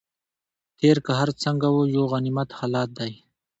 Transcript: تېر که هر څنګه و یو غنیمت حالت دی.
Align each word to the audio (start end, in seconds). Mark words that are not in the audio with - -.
تېر 0.79 0.97
که 1.05 1.11
هر 1.19 1.29
څنګه 1.43 1.67
و 1.71 1.77
یو 1.95 2.03
غنیمت 2.11 2.49
حالت 2.57 2.89
دی. 2.99 3.13